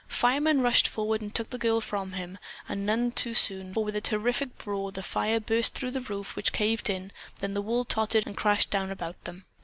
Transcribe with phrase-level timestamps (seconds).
[0.07, 3.95] Firemen rushed forward and took the girl from him, and none too soon, for with
[3.95, 7.85] a terrific roar the fire burst through the roof, which caved in; then the wall
[7.85, 9.45] tottered and crashed down about them.